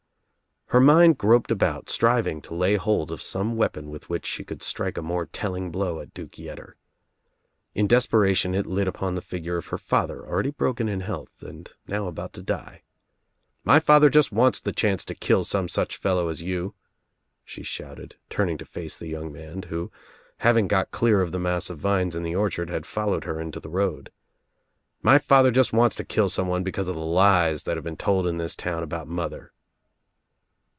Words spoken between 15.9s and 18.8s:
fellow as you," she shouted, turning to